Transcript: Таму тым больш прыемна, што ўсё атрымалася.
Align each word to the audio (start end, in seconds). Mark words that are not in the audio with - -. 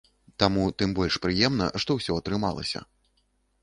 Таму 0.43 0.63
тым 0.83 0.95
больш 1.01 1.19
прыемна, 1.27 1.71
што 1.87 2.01
ўсё 2.01 2.13
атрымалася. 2.25 2.87